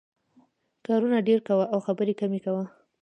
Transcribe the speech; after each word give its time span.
کارونه 0.85 1.17
ډېر 1.27 1.39
کوه 1.47 1.65
او 1.73 1.79
خبرې 1.87 2.13
کمې 2.19 2.39
کوه. 2.45 2.63